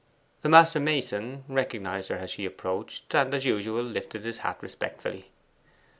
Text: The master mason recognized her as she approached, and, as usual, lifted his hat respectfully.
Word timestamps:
The 0.41 0.49
master 0.49 0.79
mason 0.79 1.43
recognized 1.47 2.09
her 2.09 2.15
as 2.15 2.31
she 2.31 2.43
approached, 2.43 3.13
and, 3.13 3.35
as 3.35 3.45
usual, 3.45 3.83
lifted 3.83 4.25
his 4.25 4.39
hat 4.39 4.57
respectfully. 4.61 5.29